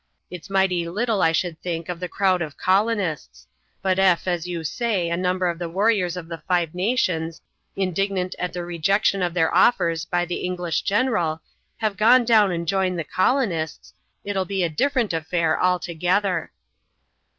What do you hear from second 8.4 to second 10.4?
the rejection, of their offers by the